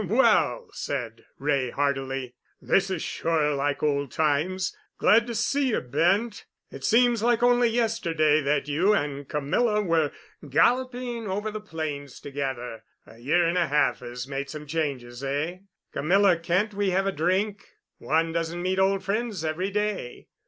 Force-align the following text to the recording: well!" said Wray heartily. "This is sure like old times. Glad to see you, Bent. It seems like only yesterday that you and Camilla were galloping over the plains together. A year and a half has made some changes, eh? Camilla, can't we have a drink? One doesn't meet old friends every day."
well!" 0.07 0.67
said 0.73 1.25
Wray 1.37 1.69
heartily. 1.69 2.33
"This 2.59 2.89
is 2.89 3.03
sure 3.03 3.53
like 3.53 3.83
old 3.83 4.11
times. 4.11 4.75
Glad 4.97 5.27
to 5.27 5.35
see 5.35 5.67
you, 5.67 5.79
Bent. 5.79 6.45
It 6.71 6.83
seems 6.83 7.21
like 7.21 7.43
only 7.43 7.69
yesterday 7.69 8.41
that 8.41 8.67
you 8.67 8.93
and 8.95 9.29
Camilla 9.29 9.79
were 9.83 10.11
galloping 10.49 11.27
over 11.27 11.51
the 11.51 11.61
plains 11.61 12.19
together. 12.19 12.83
A 13.05 13.19
year 13.19 13.45
and 13.45 13.59
a 13.59 13.67
half 13.67 13.99
has 13.99 14.27
made 14.27 14.49
some 14.49 14.65
changes, 14.65 15.23
eh? 15.23 15.59
Camilla, 15.93 16.35
can't 16.35 16.73
we 16.73 16.89
have 16.89 17.05
a 17.05 17.11
drink? 17.11 17.63
One 17.99 18.31
doesn't 18.31 18.59
meet 18.63 18.79
old 18.79 19.03
friends 19.03 19.45
every 19.45 19.69
day." 19.69 20.25